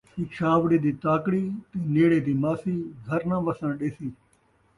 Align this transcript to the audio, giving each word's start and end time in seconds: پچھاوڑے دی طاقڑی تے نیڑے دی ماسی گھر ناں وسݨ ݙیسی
پچھاوڑے 0.13 0.77
دی 0.85 0.91
طاقڑی 1.03 1.43
تے 1.69 1.77
نیڑے 1.93 2.19
دی 2.25 2.33
ماسی 2.41 2.73
گھر 3.07 3.21
ناں 3.29 3.41
وسݨ 3.45 3.69
ݙیسی 3.79 4.07